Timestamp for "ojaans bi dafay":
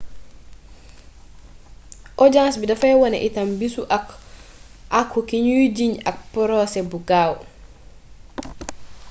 2.23-2.93